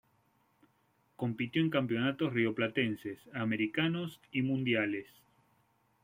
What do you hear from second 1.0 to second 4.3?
Compitió en campeonatos Rioplatenses, Americanos